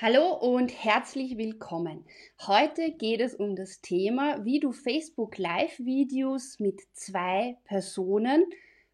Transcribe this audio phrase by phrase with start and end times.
[0.00, 2.04] Hallo und herzlich willkommen.
[2.46, 8.44] Heute geht es um das Thema, wie du Facebook Live-Videos mit zwei Personen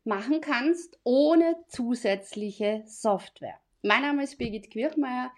[0.04, 3.60] machen kannst, ohne zusätzliche Software.
[3.82, 5.30] Mein Name ist Birgit Quirchmeier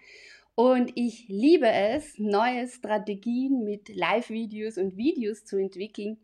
[0.55, 6.17] und ich liebe es, neue Strategien mit Live-Videos und Videos zu entwickeln,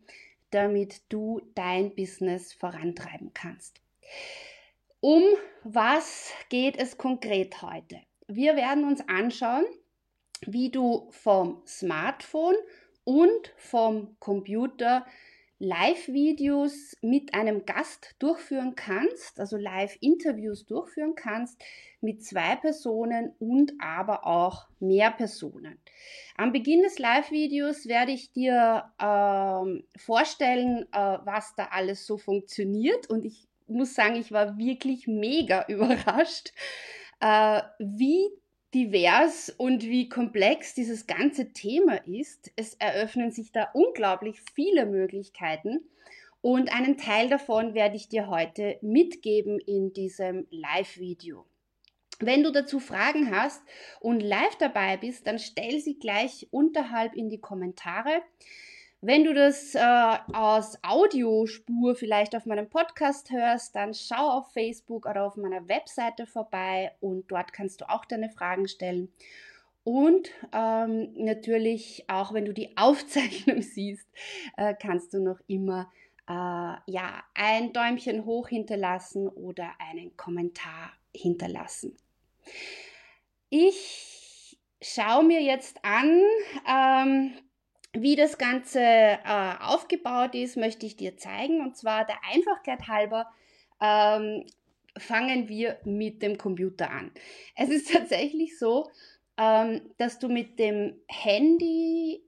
[0.52, 3.82] damit du dein Business vorantreiben kannst.
[5.00, 5.22] Um
[5.64, 8.00] was geht es konkret heute?
[8.26, 9.64] Wir werden uns anschauen,
[10.46, 12.56] wie du vom Smartphone
[13.04, 15.04] und vom Computer
[15.58, 21.62] Live-Videos mit einem Gast durchführen kannst, also Live-Interviews durchführen kannst
[22.00, 25.78] mit zwei Personen und aber auch mehr Personen.
[26.36, 33.08] Am Beginn des Live-Videos werde ich dir ähm, vorstellen, äh, was da alles so funktioniert
[33.08, 36.52] und ich muss sagen, ich war wirklich mega überrascht,
[37.24, 38.28] äh, wie
[38.74, 42.52] divers und wie komplex dieses ganze Thema ist.
[42.54, 45.80] Es eröffnen sich da unglaublich viele Möglichkeiten
[46.42, 51.46] und einen Teil davon werde ich dir heute mitgeben in diesem Live-Video.
[52.18, 53.62] Wenn du dazu Fragen hast
[54.00, 58.20] und live dabei bist, dann stell sie gleich unterhalb in die Kommentare.
[59.06, 65.04] Wenn du das äh, aus Audiospur vielleicht auf meinem Podcast hörst, dann schau auf Facebook
[65.04, 69.12] oder auf meiner Webseite vorbei und dort kannst du auch deine Fragen stellen.
[69.82, 74.08] Und ähm, natürlich, auch wenn du die Aufzeichnung siehst,
[74.56, 75.92] äh, kannst du noch immer
[76.26, 81.94] äh, ja, ein Däumchen hoch hinterlassen oder einen Kommentar hinterlassen.
[83.50, 86.22] Ich schaue mir jetzt an,
[86.66, 87.34] ähm,
[87.94, 91.60] wie das Ganze äh, aufgebaut ist, möchte ich dir zeigen.
[91.60, 93.32] Und zwar der Einfachkeit halber
[93.80, 94.44] ähm,
[94.98, 97.12] fangen wir mit dem Computer an.
[97.56, 98.90] Es ist tatsächlich so,
[99.36, 102.22] ähm, dass du mit dem Handy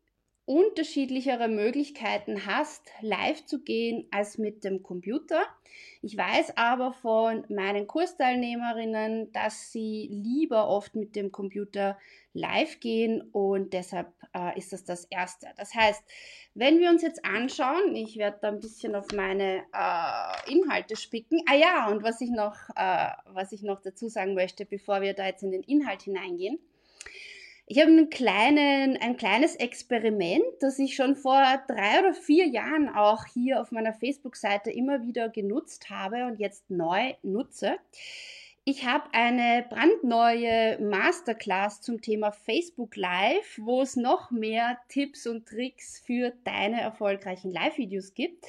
[0.47, 5.43] unterschiedlichere Möglichkeiten hast, live zu gehen als mit dem Computer.
[6.03, 11.99] Ich weiß aber von meinen Kursteilnehmerinnen, dass sie lieber oft mit dem Computer
[12.33, 15.49] live gehen und deshalb äh, ist das das Erste.
[15.57, 16.05] Das heißt,
[16.55, 21.41] wenn wir uns jetzt anschauen, ich werde da ein bisschen auf meine äh, Inhalte spicken.
[21.51, 25.15] Ah ja, und was ich, noch, äh, was ich noch dazu sagen möchte, bevor wir
[25.15, 26.61] da jetzt in den Inhalt hineingehen.
[27.69, 32.88] Ich habe einen kleinen, ein kleines Experiment, das ich schon vor drei oder vier Jahren
[32.88, 37.77] auch hier auf meiner Facebook-Seite immer wieder genutzt habe und jetzt neu nutze.
[38.65, 45.47] Ich habe eine brandneue Masterclass zum Thema Facebook Live, wo es noch mehr Tipps und
[45.47, 48.47] Tricks für deine erfolgreichen Live-Videos gibt.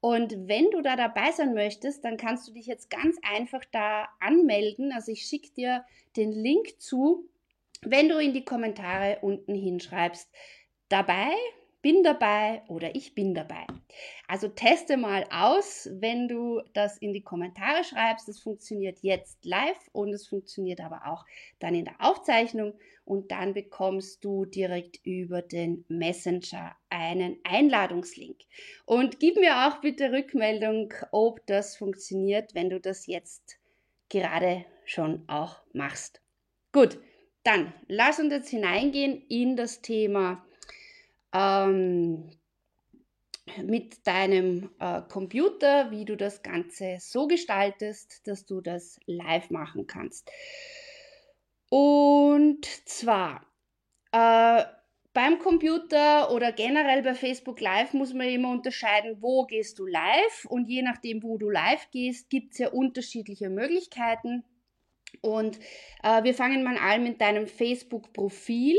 [0.00, 4.08] Und wenn du da dabei sein möchtest, dann kannst du dich jetzt ganz einfach da
[4.20, 4.90] anmelden.
[4.92, 5.84] Also ich schicke dir
[6.16, 7.28] den Link zu
[7.84, 10.30] wenn du in die Kommentare unten hinschreibst,
[10.88, 11.32] dabei,
[11.84, 13.66] bin dabei oder ich bin dabei.
[14.26, 18.26] Also teste mal aus, wenn du das in die Kommentare schreibst.
[18.26, 21.26] Das funktioniert jetzt live und es funktioniert aber auch
[21.58, 22.72] dann in der Aufzeichnung
[23.04, 28.38] und dann bekommst du direkt über den Messenger einen Einladungslink.
[28.86, 33.58] Und gib mir auch bitte Rückmeldung, ob das funktioniert, wenn du das jetzt
[34.08, 36.22] gerade schon auch machst.
[36.72, 36.98] Gut,
[37.44, 40.44] dann lass uns jetzt hineingehen in das Thema
[41.32, 42.30] ähm,
[43.62, 49.86] mit deinem äh, Computer, wie du das Ganze so gestaltest, dass du das live machen
[49.86, 50.30] kannst.
[51.68, 53.46] Und zwar
[54.12, 54.64] äh,
[55.12, 60.44] beim Computer oder generell bei Facebook Live muss man immer unterscheiden, wo gehst du live
[60.48, 64.44] und je nachdem, wo du live gehst, gibt es ja unterschiedliche Möglichkeiten.
[65.20, 65.58] Und
[66.02, 68.76] äh, wir fangen mal an mit deinem Facebook-Profil.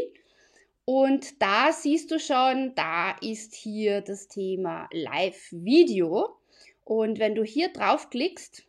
[0.85, 6.37] Und da siehst du schon, da ist hier das Thema Live-Video.
[6.83, 8.63] Und wenn du hier draufklickst,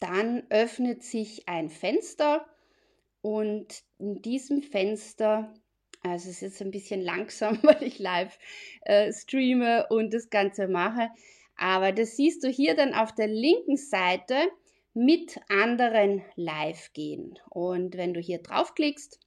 [0.00, 2.46] dann öffnet sich ein Fenster
[3.20, 5.52] und in diesem Fenster,
[6.02, 8.38] also es ist jetzt ein bisschen langsam, weil ich live
[8.82, 11.10] äh, streame und das Ganze mache,
[11.56, 14.36] aber das siehst du hier dann auf der linken Seite,
[14.94, 17.38] mit anderen live gehen.
[17.50, 19.20] Und wenn du hier draufklickst,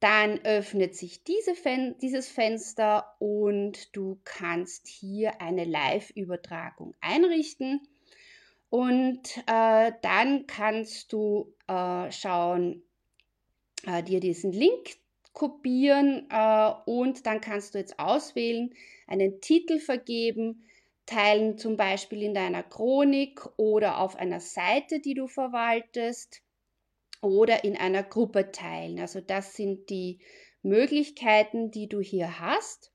[0.00, 7.80] dann öffnet sich diese Fen dieses Fenster und du kannst hier eine Live-Übertragung einrichten.
[8.68, 12.82] Und äh, dann kannst du äh, schauen,
[13.86, 14.96] äh, dir diesen Link
[15.32, 18.74] kopieren äh, und dann kannst du jetzt auswählen,
[19.06, 20.64] einen Titel vergeben,
[21.06, 26.42] teilen zum Beispiel in deiner Chronik oder auf einer Seite, die du verwaltest
[27.20, 28.98] oder in einer Gruppe teilen.
[29.00, 30.20] Also das sind die
[30.62, 32.90] Möglichkeiten, die du hier hast.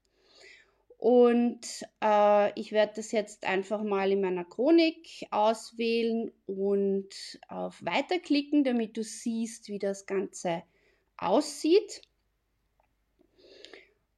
[0.97, 1.61] Und
[2.03, 8.97] äh, ich werde das jetzt einfach mal in meiner Chronik auswählen und auf Weiterklicken, damit
[8.97, 10.63] du siehst, wie das Ganze
[11.15, 12.01] aussieht.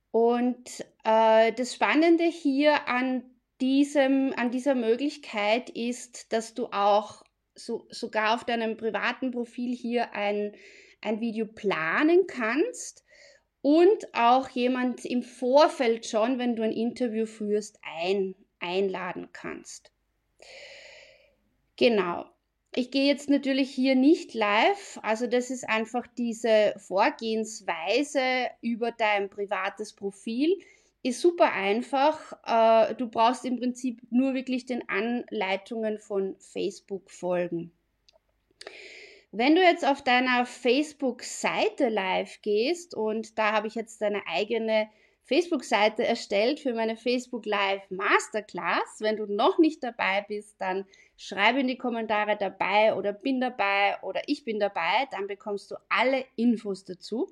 [0.10, 3.31] Und äh, das Spannende hier an,
[3.62, 7.24] diesem, an dieser Möglichkeit ist, dass du auch
[7.56, 10.54] so, sogar auf deinem privaten Profil hier ein,
[11.02, 13.06] ein Video planen kannst
[13.62, 19.92] und auch jemand im Vorfeld schon, wenn du ein Interview führst, ein, einladen kannst.
[21.76, 22.26] Genau.
[22.74, 29.30] Ich gehe jetzt natürlich hier nicht live, also das ist einfach diese Vorgehensweise über dein
[29.30, 30.58] privates Profil.
[31.04, 32.34] Ist super einfach.
[32.46, 37.72] Äh, du brauchst im Prinzip nur wirklich den Anleitungen von Facebook folgen.
[39.32, 44.90] Wenn du jetzt auf deiner Facebook-Seite live gehst und da habe ich jetzt deine eigene
[45.24, 48.98] Facebook-Seite erstellt für meine Facebook Live Masterclass.
[49.00, 53.98] Wenn du noch nicht dabei bist, dann schreibe in die Kommentare dabei oder bin dabei
[54.02, 55.08] oder ich bin dabei.
[55.12, 57.32] Dann bekommst du alle Infos dazu.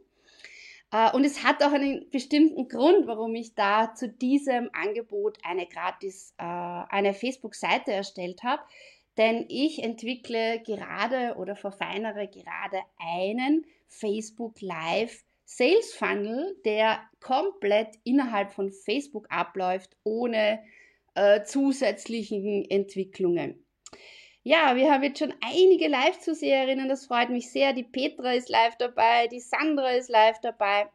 [0.91, 5.67] Äh, und es hat auch einen bestimmten Grund, warum ich da zu diesem Angebot eine
[5.67, 8.61] gratis, äh, eine Facebook-Seite erstellt habe.
[9.17, 18.51] Denn ich entwickle gerade oder verfeinere gerade einen Facebook Live Sales Funnel, der komplett innerhalb
[18.51, 20.63] von Facebook abläuft, ohne
[21.15, 23.65] äh, zusätzlichen Entwicklungen.
[24.49, 27.71] Ja, wir haben jetzt schon einige Live-Zuseherinnen, das freut mich sehr.
[27.71, 30.87] Die Petra ist live dabei, die Sandra ist live dabei.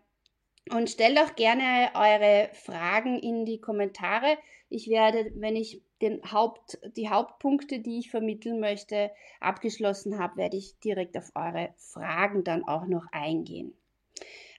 [0.73, 4.39] Und stellt auch gerne eure Fragen in die Kommentare.
[4.71, 10.56] Ich werde, wenn ich den Haupt, die Hauptpunkte, die ich vermitteln möchte, abgeschlossen habe, werde
[10.56, 13.73] ich direkt auf eure Fragen dann auch noch eingehen.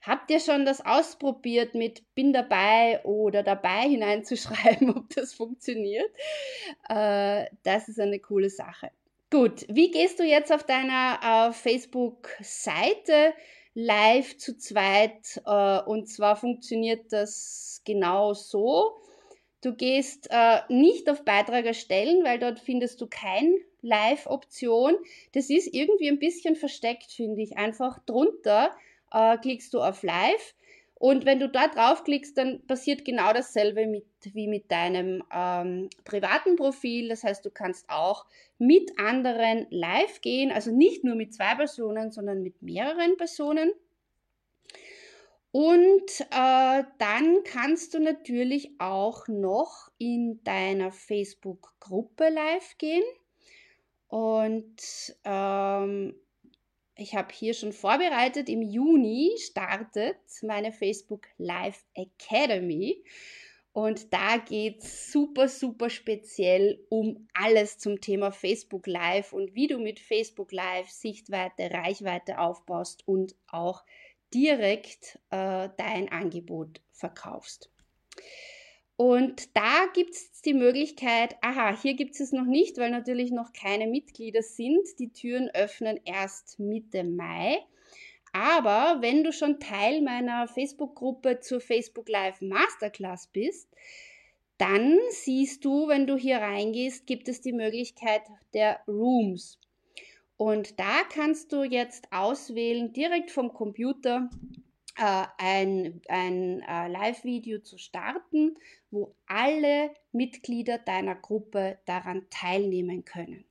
[0.06, 6.08] Habt ihr schon das ausprobiert mit bin dabei oder dabei hineinzuschreiben, ob das funktioniert?
[6.88, 8.90] Äh, das ist eine coole Sache.
[9.30, 13.34] Gut, wie gehst du jetzt auf deiner äh, Facebook-Seite
[13.74, 15.42] live zu zweit?
[15.44, 18.96] Äh, und zwar funktioniert das genau so.
[19.62, 24.96] Du gehst äh, nicht auf Beitrag erstellen, weil dort findest du keine Live-Option.
[25.32, 27.56] Das ist irgendwie ein bisschen versteckt, finde ich.
[27.56, 28.70] Einfach drunter
[29.12, 30.54] äh, klickst du auf Live.
[30.98, 36.56] Und wenn du da draufklickst, dann passiert genau dasselbe mit, wie mit deinem ähm, privaten
[36.56, 37.10] Profil.
[37.10, 38.24] Das heißt, du kannst auch
[38.58, 43.72] mit anderen live gehen, also nicht nur mit zwei Personen, sondern mit mehreren Personen.
[45.50, 53.04] Und äh, dann kannst du natürlich auch noch in deiner Facebook-Gruppe live gehen.
[54.08, 54.76] Und
[55.24, 56.14] ähm,
[56.96, 63.04] ich habe hier schon vorbereitet, im Juni startet meine Facebook Live Academy.
[63.72, 69.66] Und da geht es super, super speziell um alles zum Thema Facebook Live und wie
[69.66, 73.84] du mit Facebook Live Sichtweite, Reichweite aufbaust und auch
[74.32, 77.70] direkt äh, dein Angebot verkaufst.
[78.96, 83.52] Und da gibt es die Möglichkeit, aha, hier gibt es noch nicht, weil natürlich noch
[83.52, 84.98] keine Mitglieder sind.
[84.98, 87.58] Die Türen öffnen erst Mitte Mai.
[88.32, 93.68] Aber wenn du schon Teil meiner Facebook-Gruppe zur Facebook Live Masterclass bist,
[94.58, 98.22] dann siehst du, wenn du hier reingehst, gibt es die Möglichkeit
[98.54, 99.58] der Rooms.
[100.38, 104.28] Und da kannst du jetzt auswählen, direkt vom Computer,
[105.04, 108.54] ein, ein äh, Live-Video zu starten,
[108.90, 113.44] wo alle Mitglieder deiner Gruppe daran teilnehmen können.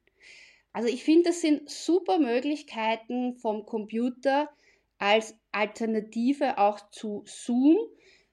[0.73, 4.49] Also ich finde, das sind super Möglichkeiten vom Computer
[4.97, 7.77] als Alternative auch zu Zoom.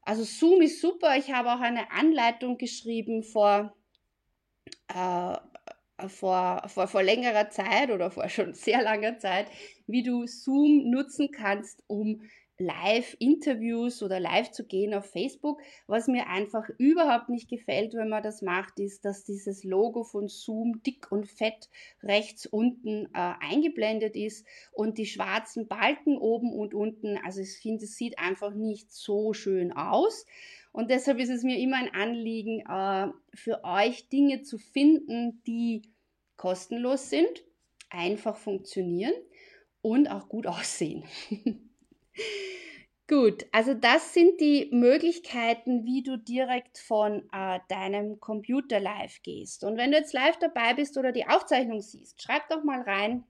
[0.00, 1.16] Also Zoom ist super.
[1.16, 3.76] Ich habe auch eine Anleitung geschrieben vor,
[4.88, 5.37] äh,
[6.09, 9.47] vor, vor, vor längerer Zeit oder vor schon sehr langer Zeit,
[9.87, 12.23] wie du Zoom nutzen kannst, um
[12.64, 15.61] Live-Interviews oder live zu gehen auf Facebook.
[15.87, 20.28] Was mir einfach überhaupt nicht gefällt, wenn man das macht, ist, dass dieses Logo von
[20.28, 21.69] Zoom dick und fett
[22.02, 27.19] rechts unten äh, eingeblendet ist und die schwarzen Balken oben und unten.
[27.25, 30.26] Also ich finde, es sieht einfach nicht so schön aus.
[30.73, 35.83] Und deshalb ist es mir immer ein Anliegen, äh, für euch Dinge zu finden, die
[36.37, 37.45] kostenlos sind,
[37.90, 39.12] einfach funktionieren
[39.83, 41.04] und auch gut aussehen.
[43.09, 49.64] Gut, also das sind die Möglichkeiten, wie du direkt von äh, deinem Computer live gehst.
[49.64, 53.25] Und wenn du jetzt live dabei bist oder die Aufzeichnung siehst, schreib doch mal rein,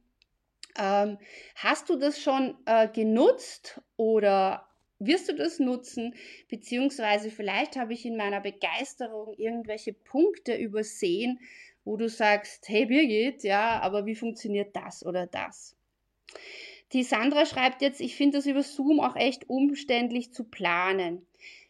[0.79, 1.19] ähm,
[1.57, 6.15] hast du das schon äh, genutzt oder wirst du das nutzen?
[6.49, 11.41] Beziehungsweise vielleicht habe ich in meiner Begeisterung irgendwelche Punkte übersehen,
[11.85, 15.77] wo du sagst, hey Birgit, ja, aber wie funktioniert das oder das?
[16.93, 21.27] Die Sandra schreibt jetzt, ich finde das über Zoom auch echt umständlich zu planen.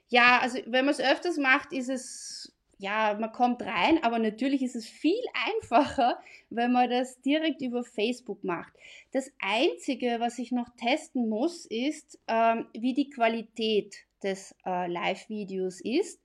[0.08, 4.62] Ja, also wenn man es öfters macht, ist es, ja, man kommt rein, aber natürlich
[4.62, 8.72] ist es viel einfacher, wenn man das direkt über Facebook macht.
[9.12, 15.80] Das Einzige, was ich noch testen muss, ist, ähm, wie die Qualität des äh, Live-Videos
[15.80, 16.20] ist.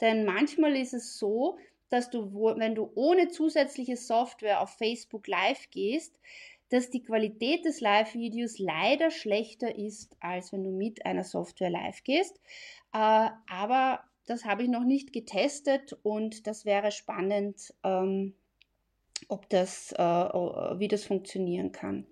[0.00, 1.58] Denn manchmal ist es so,
[1.90, 6.18] dass du, wenn du ohne zusätzliche Software auf Facebook Live gehst,
[6.70, 12.04] dass die Qualität des Live-Videos leider schlechter ist, als wenn du mit einer Software live
[12.04, 12.36] gehst.
[12.92, 18.34] Äh, aber das habe ich noch nicht getestet und das wäre spannend, ähm,
[19.28, 22.06] ob das, äh, wie das funktionieren kann.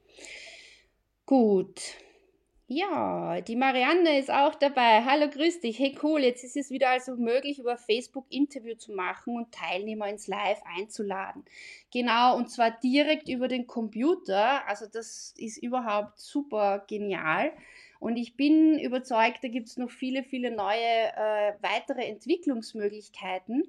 [1.27, 1.97] Gut.
[2.69, 5.05] Ja, die Marianne ist auch dabei.
[5.05, 5.79] Hallo, grüß dich.
[5.79, 6.23] Hey, cool.
[6.23, 10.61] Jetzt ist es wieder also möglich, über Facebook Interview zu machen und Teilnehmer ins Live
[10.77, 11.45] einzuladen.
[11.93, 14.67] Genau, und zwar direkt über den Computer.
[14.67, 17.53] Also das ist überhaupt super genial.
[18.01, 23.63] Und ich bin überzeugt, da gibt es noch viele, viele neue äh, weitere Entwicklungsmöglichkeiten.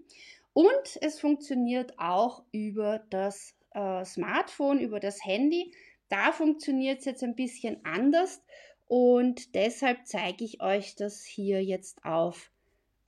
[0.53, 5.71] Und es funktioniert auch über das äh, Smartphone, über das Handy.
[6.09, 8.41] Da funktioniert es jetzt ein bisschen anders.
[8.87, 12.51] Und deshalb zeige ich euch das hier jetzt auf,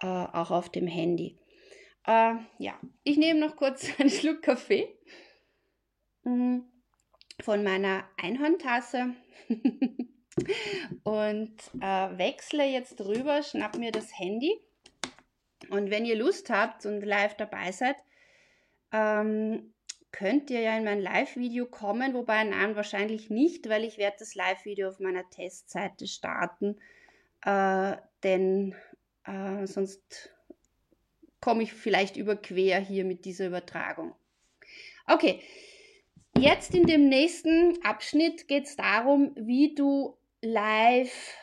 [0.02, 1.38] äh, auch auf dem Handy.
[2.06, 4.90] Äh, ja, ich nehme noch kurz einen Schluck Kaffee
[6.24, 6.60] mm,
[7.42, 9.16] von meiner Einhorntasse
[11.04, 14.60] und äh, wechsle jetzt rüber, schnapp mir das Handy.
[15.70, 17.96] Und wenn ihr Lust habt und live dabei seid,
[18.92, 19.74] ähm,
[20.12, 24.36] könnt ihr ja in mein Live-Video kommen, wobei nein, wahrscheinlich nicht, weil ich werde das
[24.36, 26.78] Live-Video auf meiner Testseite starten,
[27.44, 28.76] äh, denn
[29.26, 30.32] äh, sonst
[31.42, 34.14] komme ich vielleicht überquer hier mit dieser Übertragung.
[35.08, 35.42] Okay,
[36.38, 41.36] jetzt in dem nächsten Abschnitt geht es darum, wie du live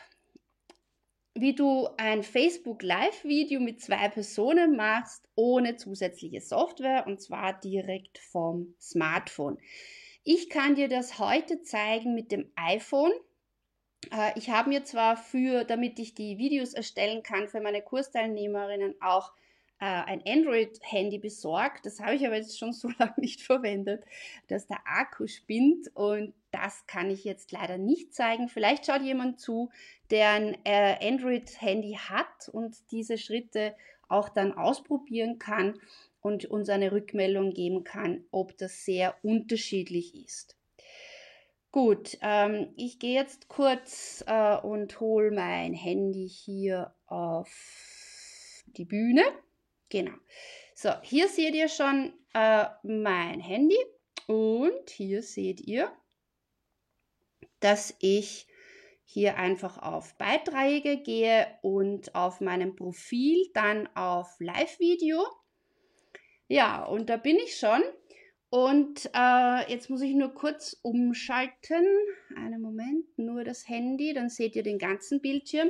[1.39, 8.17] wie du ein Facebook Live-Video mit zwei Personen machst, ohne zusätzliche Software und zwar direkt
[8.17, 9.57] vom Smartphone.
[10.23, 13.11] Ich kann dir das heute zeigen mit dem iPhone.
[14.11, 18.95] Äh, ich habe mir zwar für, damit ich die Videos erstellen kann, für meine Kursteilnehmerinnen
[19.01, 19.31] auch
[19.79, 21.85] äh, ein Android-Handy besorgt.
[21.85, 24.03] Das habe ich aber jetzt schon so lange nicht verwendet,
[24.47, 28.49] dass der Akku spinnt und das kann ich jetzt leider nicht zeigen.
[28.49, 29.69] Vielleicht schaut jemand zu,
[30.09, 33.75] der ein äh, Android-Handy hat und diese Schritte
[34.09, 35.79] auch dann ausprobieren kann
[36.21, 40.55] und uns eine Rückmeldung geben kann, ob das sehr unterschiedlich ist.
[41.71, 49.21] Gut, ähm, ich gehe jetzt kurz äh, und hole mein Handy hier auf die Bühne.
[49.89, 50.13] Genau.
[50.75, 53.77] So, hier seht ihr schon äh, mein Handy
[54.27, 55.91] und hier seht ihr,
[57.59, 58.47] dass ich
[59.03, 65.25] hier einfach auf Beiträge gehe und auf meinem Profil dann auf Live-Video.
[66.49, 67.81] Ja, und da bin ich schon.
[68.49, 71.85] Und äh, jetzt muss ich nur kurz umschalten.
[72.35, 75.69] Einen Moment, nur das Handy, dann seht ihr den ganzen Bildschirm.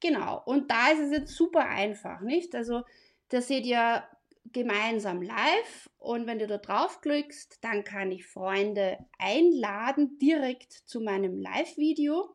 [0.00, 2.54] Genau, und da ist es jetzt super einfach, nicht?
[2.54, 2.82] Also
[3.28, 4.04] da seht ihr
[4.52, 11.38] gemeinsam live und wenn du da draufklickst, dann kann ich Freunde einladen direkt zu meinem
[11.38, 12.34] Live-Video.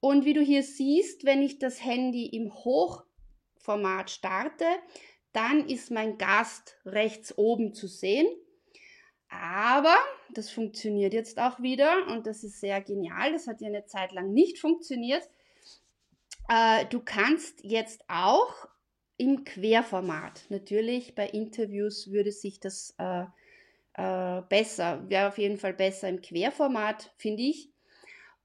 [0.00, 4.64] Und wie du hier siehst, wenn ich das Handy im Hochformat starte,
[5.32, 8.26] dann ist mein Gast rechts oben zu sehen.
[9.28, 9.96] Aber
[10.34, 13.32] das funktioniert jetzt auch wieder und das ist sehr genial.
[13.32, 15.22] Das hat ja eine Zeit lang nicht funktioniert.
[16.48, 18.68] Äh, du kannst jetzt auch
[19.20, 20.46] im Querformat.
[20.48, 23.24] Natürlich bei Interviews würde sich das äh,
[23.94, 27.70] äh, besser, wäre auf jeden Fall besser im Querformat, finde ich.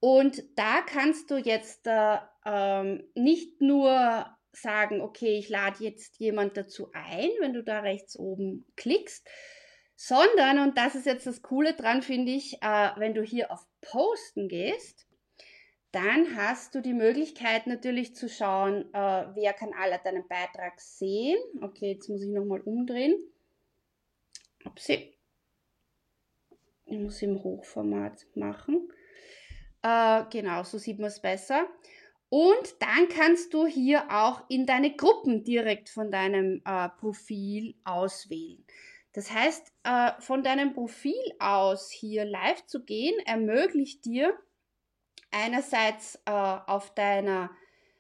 [0.01, 6.58] Und da kannst du jetzt äh, ähm, nicht nur sagen, okay, ich lade jetzt jemand
[6.58, 9.25] dazu ein, wenn du da rechts oben klickst,
[9.96, 13.65] sondern, und das ist jetzt das Coole dran, finde ich, äh, wenn du hier auf
[13.79, 15.08] Posten gehst,
[15.96, 21.38] dann hast du die Möglichkeit natürlich zu schauen, äh, wer kann alle deinen Beitrag sehen.
[21.62, 23.16] Okay, jetzt muss ich nochmal umdrehen.
[24.66, 25.14] Upsi.
[26.86, 28.92] Ich muss im Hochformat machen.
[29.82, 31.66] Äh, genau, so sieht man es besser.
[32.28, 38.66] Und dann kannst du hier auch in deine Gruppen direkt von deinem äh, Profil auswählen.
[39.14, 44.38] Das heißt, äh, von deinem Profil aus hier live zu gehen, ermöglicht dir
[45.32, 47.50] einerseits äh, auf, deiner,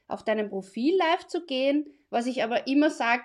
[0.07, 3.23] auf deinem Profil live zu gehen, was ich aber immer sage,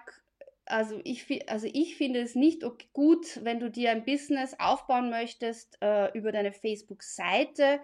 [0.67, 5.77] also ich, also ich finde es nicht gut, wenn du dir ein Business aufbauen möchtest
[5.81, 7.81] äh, über deine Facebook-Seite.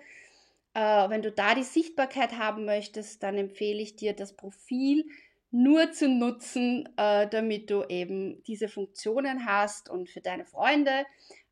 [0.74, 5.04] Äh, wenn du da die Sichtbarkeit haben möchtest, dann empfehle ich dir das Profil
[5.50, 11.06] nur zu nutzen, äh, damit du eben diese Funktionen hast und für deine Freunde,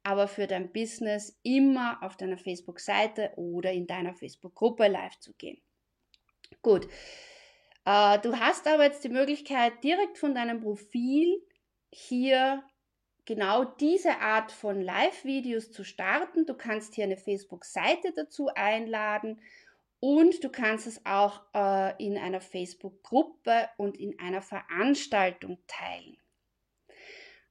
[0.04, 5.60] aber für dein Business immer auf deiner Facebook-Seite oder in deiner Facebook-Gruppe live zu gehen.
[6.62, 6.86] Gut.
[7.84, 11.42] Äh, du hast aber jetzt die Möglichkeit, direkt von deinem Profil
[11.90, 12.62] hier
[13.24, 16.46] genau diese Art von Live-Videos zu starten.
[16.46, 19.40] Du kannst hier eine Facebook-Seite dazu einladen
[20.00, 26.18] und du kannst es auch äh, in einer Facebook-Gruppe und in einer Veranstaltung teilen.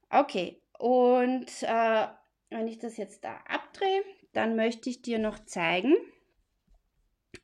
[0.10, 2.08] Okay, und äh,
[2.54, 5.96] wenn ich das jetzt da abdrehe, dann möchte ich dir noch zeigen.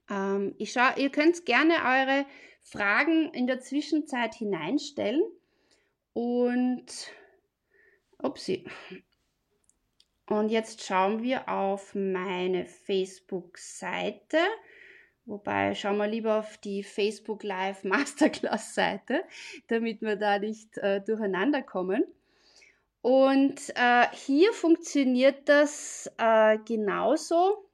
[0.10, 2.26] Ähm, ich schau, ihr könnt gerne eure
[2.62, 5.22] Fragen in der Zwischenzeit hineinstellen.
[6.14, 7.12] Und
[8.18, 8.66] upsie.
[10.28, 14.38] Und jetzt schauen wir auf meine Facebook-Seite.
[15.26, 19.24] Wobei schauen wir lieber auf die Facebook Live Masterclass Seite,
[19.68, 22.04] damit wir da nicht äh, durcheinander kommen.
[23.02, 27.70] Und äh, hier funktioniert das äh, genauso.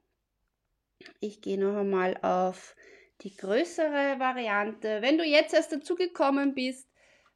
[1.20, 2.76] Ich gehe noch einmal auf
[3.22, 5.02] die größere Variante.
[5.02, 6.88] Wenn du jetzt erst dazugekommen bist,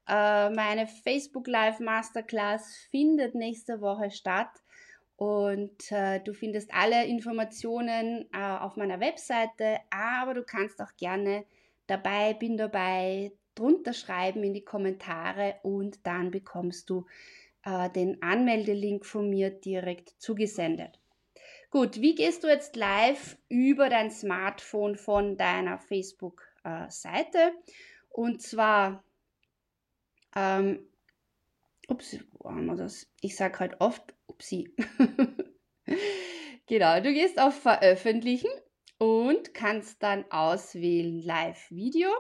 [0.09, 4.51] äh, meine Facebook Live Masterclass findet nächste Woche statt.
[5.17, 11.45] Und äh, du findest alle Informationen äh, auf meiner Webseite, aber du kannst auch gerne
[11.87, 17.05] dabei, bin dabei, drunter schreiben in die Kommentare und dann bekommst du
[17.65, 20.99] äh, den Anmeldelink von mir direkt zugesendet.
[21.71, 27.53] Gut, wie gehst du jetzt live über dein Smartphone von deiner Facebook-Seite?
[28.09, 29.05] Und zwar,
[30.35, 30.89] ähm,
[31.87, 33.07] ups, wo haben wir das?
[33.21, 34.75] Ich sage halt oft, upsi.
[36.67, 38.51] genau, du gehst auf Veröffentlichen
[38.99, 42.11] und kannst dann auswählen Live-Video.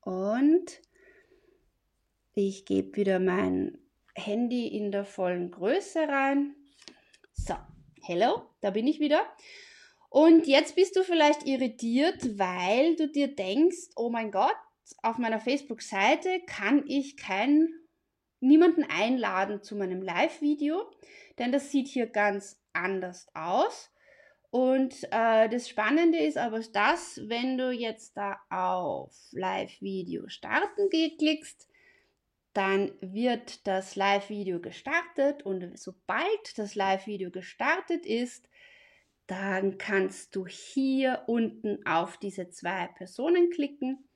[0.00, 0.80] Und
[2.34, 3.78] ich gebe wieder mein
[4.14, 6.54] Handy in der vollen Größe rein.
[7.32, 7.54] So,
[8.04, 9.24] Hello, da bin ich wieder.
[10.10, 14.56] Und jetzt bist du vielleicht irritiert, weil du dir denkst, oh mein Gott,
[15.04, 17.68] auf meiner Facebook-Seite kann ich keinen
[18.40, 20.90] niemanden einladen zu meinem Live-Video,
[21.38, 23.92] denn das sieht hier ganz anders aus.
[24.50, 31.68] Und äh, das Spannende ist aber das, wenn du jetzt da auf Live-Video starten klickst,
[32.52, 38.48] dann wird das Live-Video gestartet und sobald das Live-Video gestartet ist,
[39.26, 44.08] dann kannst du hier unten auf diese zwei Personen klicken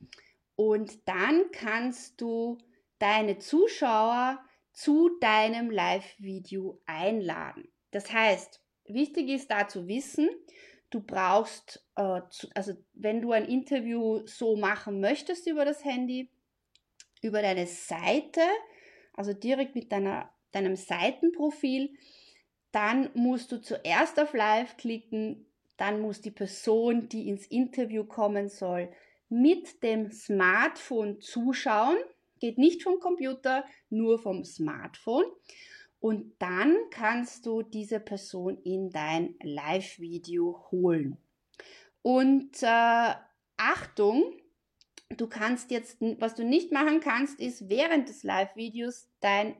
[0.57, 2.59] und dann kannst du
[2.99, 7.68] deine Zuschauer zu deinem Live-Video einladen.
[7.92, 10.29] Das heißt, wichtig ist da zu wissen,
[10.90, 16.31] du brauchst, äh, zu, also wenn du ein Interview so machen möchtest über das Handy,
[17.27, 18.41] über deine Seite,
[19.12, 21.91] also direkt mit deiner, deinem Seitenprofil,
[22.73, 28.49] dann musst du zuerst auf Live klicken, dann muss die Person, die ins Interview kommen
[28.49, 28.91] soll,
[29.29, 31.97] mit dem Smartphone zuschauen.
[32.39, 35.25] Geht nicht vom Computer, nur vom Smartphone.
[36.01, 41.17] Und dann kannst du diese Person in dein Live-Video holen.
[42.03, 43.15] Und äh,
[43.57, 44.35] Achtung,
[45.09, 49.57] Du kannst jetzt, was du nicht machen kannst, ist während des Live-Videos dein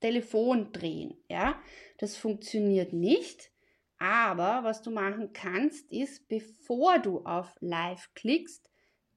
[0.00, 1.14] Telefon drehen.
[1.28, 1.60] Ja,
[1.98, 3.50] das funktioniert nicht.
[3.98, 8.68] Aber was du machen kannst, ist, bevor du auf Live klickst,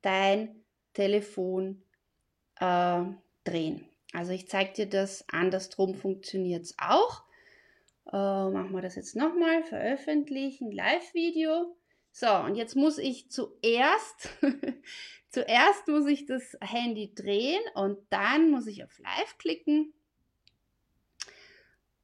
[0.02, 0.64] dein
[0.94, 1.84] Telefon
[2.60, 3.04] äh,
[3.44, 3.90] drehen.
[4.14, 7.24] Also ich zeige dir das, andersrum funktioniert es auch.
[8.12, 11.76] Äh, machen wir das jetzt nochmal, veröffentlichen, Live-Video.
[12.18, 14.30] So, und jetzt muss ich zuerst,
[15.30, 19.94] zuerst muss ich das Handy drehen und dann muss ich auf Live klicken.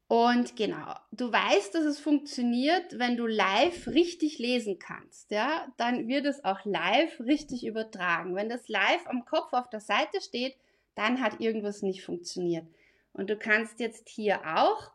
[0.10, 6.10] Und genau, du weißt, dass es funktioniert, wenn du live richtig lesen kannst, ja, dann
[6.10, 8.36] wird es auch live richtig übertragen.
[8.36, 10.58] Wenn das live am Kopf auf der Seite steht,
[10.94, 12.68] dann hat irgendwas nicht funktioniert.
[13.14, 14.92] Und du kannst jetzt hier auch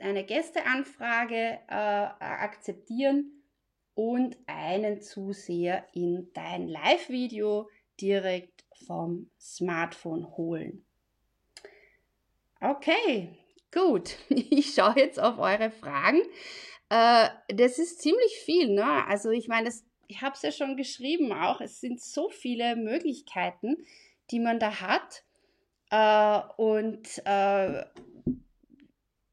[0.00, 1.74] eine Gästeanfrage äh,
[2.18, 3.41] akzeptieren
[3.94, 7.68] und einen Zuseher in dein Live-Video
[8.00, 10.84] direkt vom Smartphone holen.
[12.60, 13.38] Okay,
[13.72, 14.16] gut.
[14.28, 16.22] Ich schaue jetzt auf eure Fragen.
[16.88, 19.06] Äh, das ist ziemlich viel, ne?
[19.06, 21.60] Also ich meine, das, ich habe es ja schon geschrieben auch.
[21.60, 23.76] Es sind so viele Möglichkeiten,
[24.30, 25.24] die man da hat.
[25.90, 27.84] Äh, und äh,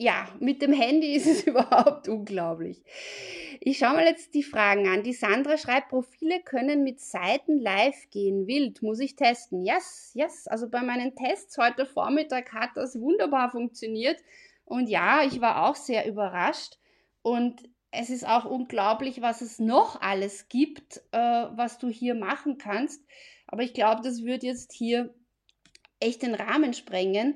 [0.01, 2.81] ja, mit dem Handy ist es überhaupt unglaublich.
[3.59, 5.03] Ich schaue mal jetzt die Fragen an.
[5.03, 8.47] Die Sandra schreibt, Profile können mit Seiten live gehen.
[8.47, 9.65] Wild, muss ich testen.
[9.65, 10.47] Yes, yes.
[10.47, 14.17] Also bei meinen Tests heute Vormittag hat das wunderbar funktioniert.
[14.63, 16.77] Und ja, ich war auch sehr überrascht.
[17.21, 22.57] Und es ist auch unglaublich, was es noch alles gibt, äh, was du hier machen
[22.57, 23.03] kannst.
[23.47, 25.13] Aber ich glaube, das wird jetzt hier
[25.99, 27.35] echt den Rahmen sprengen.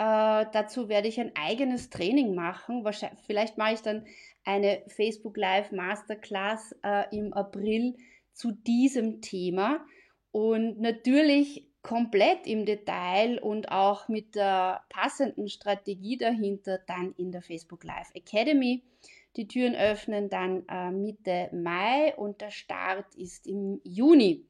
[0.00, 2.84] Äh, dazu werde ich ein eigenes Training machen.
[2.84, 4.06] Wahrscheinlich, vielleicht mache ich dann
[4.46, 7.98] eine Facebook Live Masterclass äh, im April
[8.32, 9.84] zu diesem Thema.
[10.32, 17.42] Und natürlich komplett im Detail und auch mit der passenden Strategie dahinter dann in der
[17.42, 18.82] Facebook Live Academy.
[19.36, 24.46] Die Türen öffnen dann äh, Mitte Mai und der Start ist im Juni.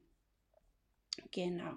[1.31, 1.73] Genau.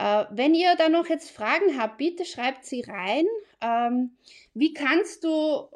[0.00, 3.26] Äh, wenn ihr da noch jetzt Fragen habt, bitte schreibt sie rein.
[3.60, 4.12] Ähm,
[4.54, 5.28] wie kannst du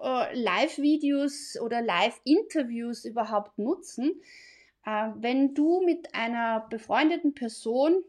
[0.03, 4.23] äh, Live-Videos oder Live-Interviews überhaupt nutzen?
[4.87, 8.03] Äh, wenn du mit einer befreundeten Person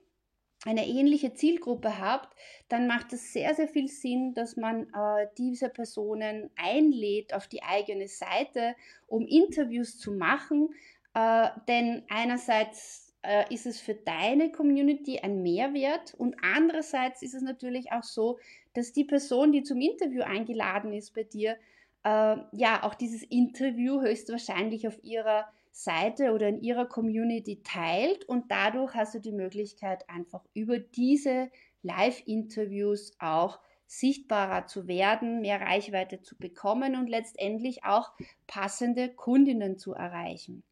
[0.63, 2.33] eine ähnliche Zielgruppe habt,
[2.69, 7.61] dann macht es sehr, sehr viel Sinn, dass man äh, diese Personen einlädt auf die
[7.61, 8.73] eigene Seite,
[9.07, 10.69] um Interviews zu machen.
[11.13, 17.41] Äh, denn einerseits äh, ist es für deine Community ein Mehrwert und andererseits ist es
[17.41, 18.39] natürlich auch so,
[18.73, 21.57] dass die Person, die zum Interview eingeladen ist bei dir,
[22.03, 28.49] äh, ja auch dieses Interview höchstwahrscheinlich auf ihrer Seite oder in ihrer Community teilt und
[28.49, 31.49] dadurch hast du die Möglichkeit einfach über diese
[31.83, 38.11] Live-Interviews auch sichtbarer zu werden, mehr Reichweite zu bekommen und letztendlich auch
[38.47, 40.63] passende Kundinnen zu erreichen.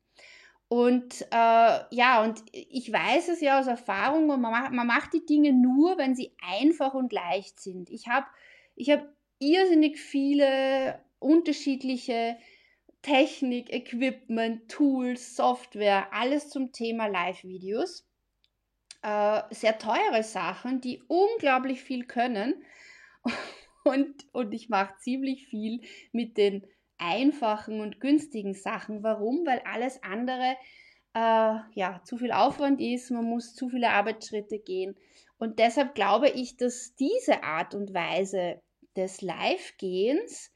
[0.74, 5.24] Und äh, ja, und ich weiß es ja aus Erfahrung, man macht, man macht die
[5.24, 7.92] Dinge nur, wenn sie einfach und leicht sind.
[7.92, 8.26] Ich habe
[8.74, 9.06] ich hab
[9.38, 12.38] irrsinnig viele unterschiedliche
[13.04, 18.10] Technik, Equipment, Tools, Software, alles zum Thema Live-Videos.
[19.04, 22.56] Äh, sehr teure Sachen, die unglaublich viel können.
[23.86, 25.82] Und, und ich mache ziemlich viel
[26.14, 26.66] mit den
[26.98, 29.04] einfachen und günstigen Sachen.
[29.04, 29.46] Warum?
[29.46, 30.56] Weil alles andere
[31.14, 34.96] äh, ja zu viel Aufwand ist, man muss zu viele Arbeitsschritte gehen.
[35.38, 38.62] Und deshalb glaube ich, dass diese Art und Weise
[38.96, 40.52] des Live-Gehens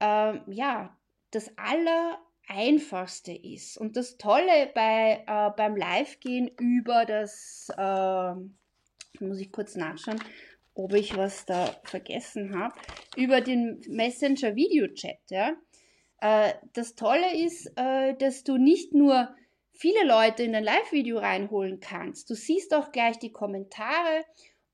[0.00, 0.96] äh, ja
[1.30, 3.78] das allereinfachste ist.
[3.78, 8.34] Und das Tolle bei, äh, beim Live-Gehen über das, äh,
[9.20, 10.22] muss ich kurz nachschauen,
[10.74, 12.74] ob ich was da vergessen habe,
[13.16, 15.56] über den Messenger Video Chat, ja.
[16.20, 19.34] Äh, das Tolle ist, äh, dass du nicht nur
[19.72, 24.24] viele Leute in ein Live-Video reinholen kannst, du siehst auch gleich die Kommentare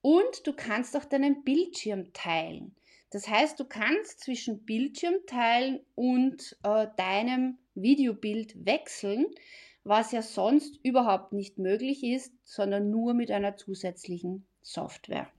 [0.01, 2.75] und du kannst auch deinen Bildschirm teilen.
[3.11, 9.27] Das heißt, du kannst zwischen Bildschirm teilen und äh, deinem Videobild wechseln,
[9.85, 15.31] was ja sonst überhaupt nicht möglich ist, sondern nur mit einer zusätzlichen Software.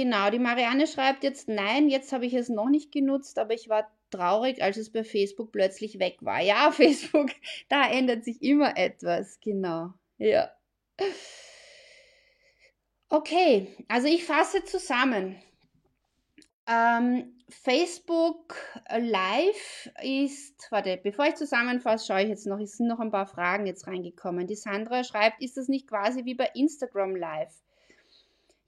[0.00, 3.68] Genau, die Marianne schreibt jetzt, nein, jetzt habe ich es noch nicht genutzt, aber ich
[3.68, 6.40] war traurig, als es bei Facebook plötzlich weg war.
[6.40, 7.28] Ja, Facebook,
[7.68, 9.92] da ändert sich immer etwas, genau.
[10.16, 10.50] Ja.
[13.10, 15.36] Okay, also ich fasse zusammen.
[16.66, 18.56] Ähm, Facebook
[18.88, 23.26] Live ist, warte, bevor ich zusammenfasse, schaue ich jetzt noch, es sind noch ein paar
[23.26, 24.46] Fragen jetzt reingekommen.
[24.46, 27.52] Die Sandra schreibt, ist das nicht quasi wie bei Instagram Live?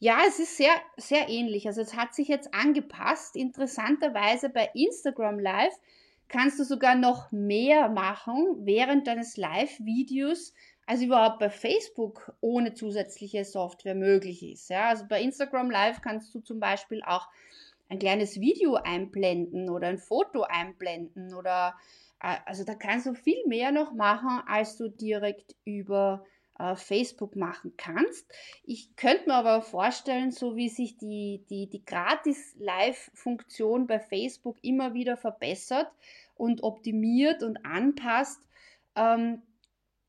[0.03, 1.69] Ja, es ist sehr, sehr ähnlich.
[1.69, 3.37] Also es hat sich jetzt angepasst.
[3.37, 5.79] Interessanterweise bei Instagram Live
[6.27, 10.55] kannst du sogar noch mehr machen während deines Live-Videos,
[10.87, 14.71] als überhaupt bei Facebook ohne zusätzliche Software möglich ist.
[14.71, 17.29] Ja, also bei Instagram Live kannst du zum Beispiel auch
[17.89, 21.77] ein kleines Video einblenden oder ein Foto einblenden oder
[22.21, 26.25] äh, also da kannst du viel mehr noch machen, als du direkt über
[26.63, 28.33] äh, Facebook machen kannst.
[28.63, 34.95] Ich könnte mir aber vorstellen, so wie sich die, die, die Gratis-Live-Funktion bei Facebook immer
[34.95, 35.91] wieder verbessert
[36.37, 38.41] und optimiert und anpasst,
[38.95, 39.43] ähm,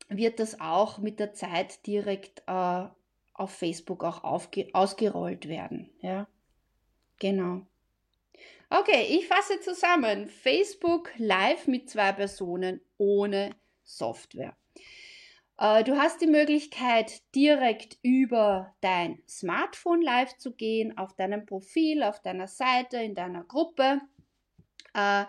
[0.08, 2.84] wird das auch mit der Zeit direkt äh,
[3.32, 5.90] auf Facebook auch ausgerollt werden.
[6.02, 6.28] Ja,
[7.18, 7.62] genau.
[8.70, 10.28] Okay, ich fasse zusammen.
[10.28, 13.50] Facebook Live mit zwei Personen ohne
[13.82, 14.56] Software.
[15.58, 22.02] Äh, du hast die Möglichkeit, direkt über dein Smartphone live zu gehen, auf deinem Profil,
[22.02, 24.00] auf deiner Seite, in deiner Gruppe.
[24.94, 25.24] Äh,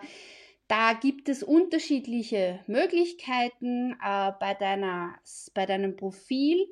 [0.68, 3.92] da gibt es unterschiedliche Möglichkeiten.
[3.92, 5.14] Äh, bei, deiner,
[5.54, 6.66] bei deinem Profil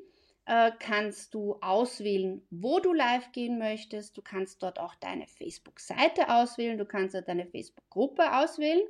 [0.78, 4.14] kannst du auswählen, wo du live gehen möchtest.
[4.14, 6.76] Du kannst dort auch deine Facebook-Seite auswählen.
[6.76, 8.82] Du kannst deine Facebook-Gruppe auswählen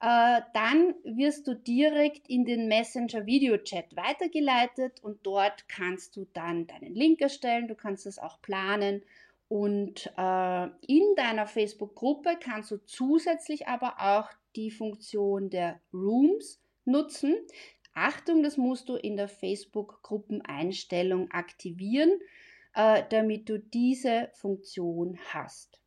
[0.00, 6.26] äh, dann wirst du direkt in den Messenger Video Chat weitergeleitet und dort kannst du
[6.32, 9.02] dann deinen Link erstellen, du kannst es auch planen
[9.48, 17.34] und äh, in deiner Facebook-Gruppe kannst du zusätzlich aber auch die Funktion der Rooms nutzen.
[17.94, 22.20] Achtung, das musst du in der Facebook-Gruppeneinstellung aktivieren,
[22.74, 25.80] äh, damit du diese Funktion hast.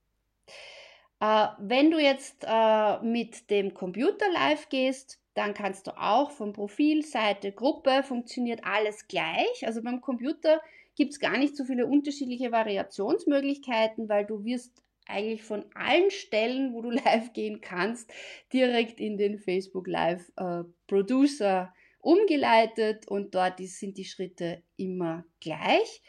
[1.22, 6.52] Äh, wenn du jetzt äh, mit dem Computer live gehst, dann kannst du auch vom
[6.52, 9.66] Profil, Seite, Gruppe, funktioniert alles gleich.
[9.66, 10.60] Also beim Computer
[10.96, 16.74] gibt es gar nicht so viele unterschiedliche Variationsmöglichkeiten, weil du wirst eigentlich von allen Stellen,
[16.74, 18.12] wo du live gehen kannst,
[18.52, 26.02] direkt in den Facebook Live äh, Producer umgeleitet und dort sind die Schritte immer gleich.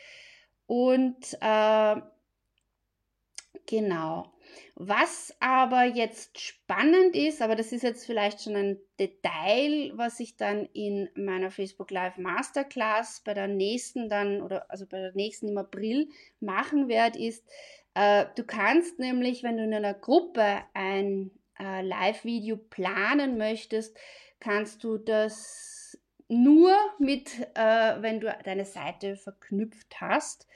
[0.66, 1.96] Und äh,
[3.66, 4.31] genau.
[4.74, 10.36] Was aber jetzt spannend ist, aber das ist jetzt vielleicht schon ein Detail, was ich
[10.36, 15.48] dann in meiner Facebook Live Masterclass bei der nächsten dann oder also bei der nächsten
[15.48, 16.08] im April
[16.40, 17.44] machen werde, ist,
[17.94, 23.96] äh, du kannst nämlich, wenn du in einer Gruppe ein äh, Live-Video planen möchtest,
[24.40, 30.46] kannst du das nur mit, äh, wenn du deine Seite verknüpft hast.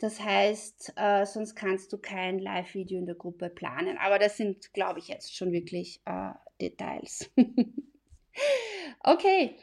[0.00, 3.98] Das heißt, äh, sonst kannst du kein Live-Video in der Gruppe planen.
[3.98, 7.30] Aber das sind, glaube ich, jetzt schon wirklich äh, Details.
[9.04, 9.56] okay.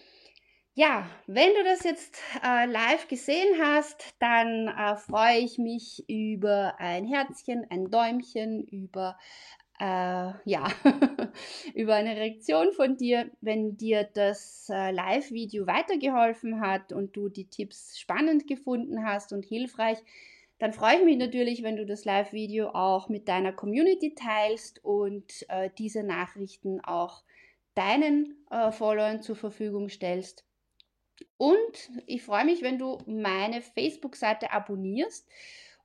[0.76, 6.76] Ja, wenn du das jetzt äh, live gesehen hast, dann äh, freue ich mich über
[6.78, 9.18] ein Herzchen, ein Däumchen, über
[9.80, 10.68] äh, ja,
[11.76, 17.50] über eine Reaktion von dir, wenn dir das äh, Live-Video weitergeholfen hat und du die
[17.50, 20.00] Tipps spannend gefunden hast und hilfreich,
[20.60, 25.46] dann freue ich mich natürlich, wenn du das Live-Video auch mit deiner Community teilst und
[25.50, 27.24] äh, diese Nachrichten auch
[27.76, 30.44] deinen äh, Followern zur Verfügung stellst.
[31.38, 35.28] Und ich freue mich, wenn du meine Facebook-Seite abonnierst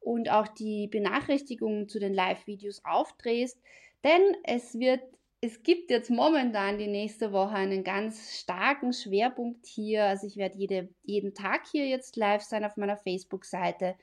[0.05, 3.61] und auch die Benachrichtigungen zu den Live-Videos aufdrehst,
[4.05, 5.01] denn es wird
[5.45, 10.05] es gibt jetzt momentan die nächste Woche einen ganz starken Schwerpunkt hier.
[10.05, 13.97] Also ich werde jede, jeden Tag hier jetzt live sein auf meiner Facebook-Seite.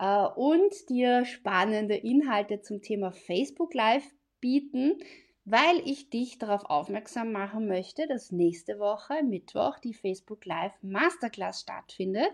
[0.00, 4.04] Äh, und dir spannende Inhalte zum Thema Facebook Live
[4.40, 4.98] bieten,
[5.44, 11.60] weil ich dich darauf aufmerksam machen möchte, dass nächste Woche, Mittwoch, die Facebook Live Masterclass
[11.60, 12.32] stattfindet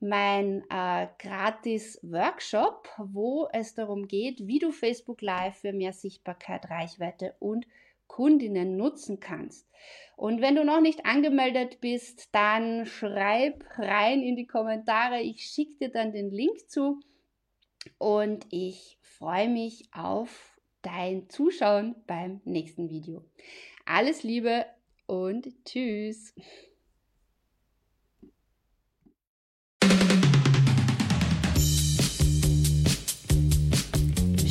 [0.00, 6.70] mein äh, gratis Workshop, wo es darum geht, wie du Facebook Live für mehr Sichtbarkeit,
[6.70, 7.66] Reichweite und
[8.06, 9.68] Kundinnen nutzen kannst.
[10.16, 15.20] Und wenn du noch nicht angemeldet bist, dann schreib rein in die Kommentare.
[15.20, 17.00] Ich schicke dir dann den Link zu
[17.98, 23.24] und ich freue mich auf dein Zuschauen beim nächsten Video.
[23.84, 24.66] Alles Liebe
[25.06, 26.34] und tschüss.